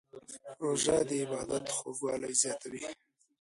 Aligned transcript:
روژه 0.61 0.97
د 1.09 1.11
عبادت 1.23 1.65
خوږوالی 1.75 2.33
زیاتوي. 2.41 2.83